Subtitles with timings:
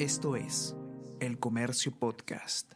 [0.00, 0.74] Esto es
[1.20, 2.72] El Comercio Podcast.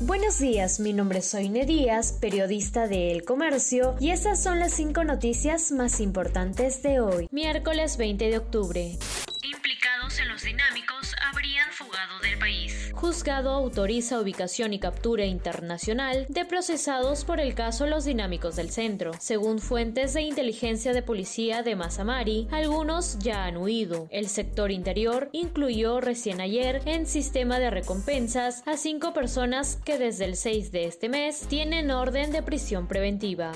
[0.00, 4.72] Buenos días, mi nombre es Soine Díaz, periodista de El Comercio, y estas son las
[4.72, 8.96] cinco noticias más importantes de hoy, miércoles 20 de octubre.
[9.42, 12.79] Implicados en los dinámicos habrían fugado del país.
[12.92, 19.12] Juzgado autoriza ubicación y captura internacional de procesados por el caso Los Dinámicos del Centro.
[19.18, 24.08] Según fuentes de inteligencia de policía de Mazamari, algunos ya han huido.
[24.10, 30.24] El sector interior incluyó recién ayer en sistema de recompensas a cinco personas que desde
[30.24, 33.52] el 6 de este mes tienen orden de prisión preventiva.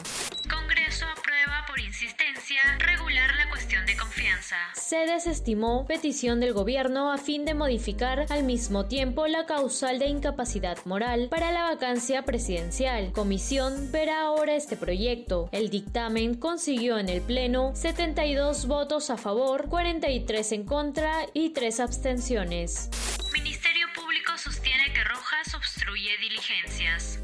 [4.75, 10.07] Se desestimó petición del gobierno a fin de modificar al mismo tiempo la causal de
[10.09, 13.13] incapacidad moral para la vacancia presidencial.
[13.13, 15.49] Comisión verá ahora este proyecto.
[15.53, 21.81] El dictamen consiguió en el Pleno 72 votos a favor, 43 en contra y 3
[21.81, 22.91] abstenciones.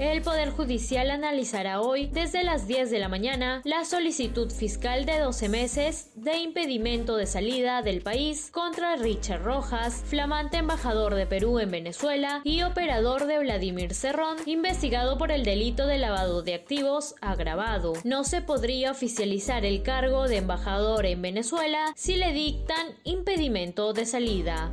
[0.00, 5.18] El Poder Judicial analizará hoy, desde las 10 de la mañana, la solicitud fiscal de
[5.18, 11.58] 12 meses de impedimento de salida del país contra Richard Rojas, flamante embajador de Perú
[11.58, 17.14] en Venezuela y operador de Vladimir Cerrón, investigado por el delito de lavado de activos
[17.20, 17.92] agravado.
[18.02, 24.06] No se podría oficializar el cargo de embajador en Venezuela si le dictan impedimento de
[24.06, 24.72] salida.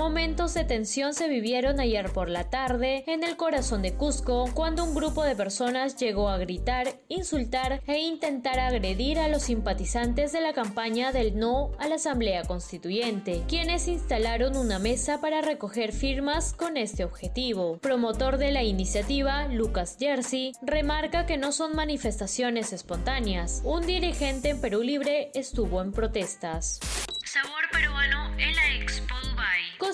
[0.00, 4.82] Momentos de tensión se vivieron ayer por la tarde en el corazón de Cusco cuando
[4.82, 10.40] un grupo de personas llegó a gritar, insultar e intentar agredir a los simpatizantes de
[10.40, 16.54] la campaña del no a la Asamblea Constituyente, quienes instalaron una mesa para recoger firmas
[16.54, 17.76] con este objetivo.
[17.76, 23.60] Promotor de la iniciativa, Lucas Jersey, remarca que no son manifestaciones espontáneas.
[23.66, 26.80] Un dirigente en Perú Libre estuvo en protestas.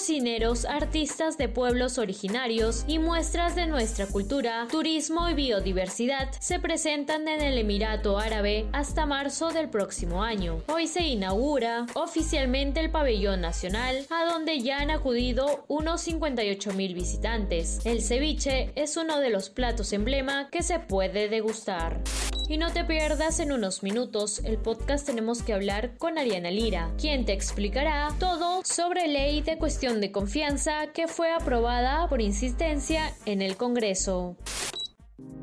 [0.06, 7.26] Cocineros, artistas de pueblos originarios y muestras de nuestra cultura, turismo y biodiversidad se presentan
[7.26, 10.62] en el Emirato Árabe hasta marzo del próximo año.
[10.68, 16.94] Hoy se inaugura oficialmente el pabellón nacional, a donde ya han acudido unos 58 mil
[16.94, 17.80] visitantes.
[17.84, 22.00] El ceviche es uno de los platos emblema que se puede degustar.
[22.48, 26.92] Y no te pierdas en unos minutos el podcast Tenemos que hablar con Ariana Lira,
[26.96, 33.12] quien te explicará todo sobre ley de cuestión de confianza que fue aprobada por insistencia
[33.24, 34.36] en el Congreso.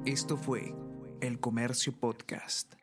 [0.06, 0.74] Esto fue
[1.20, 2.74] El Comercio Podcast.